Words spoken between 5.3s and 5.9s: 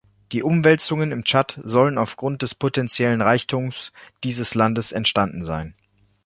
sein.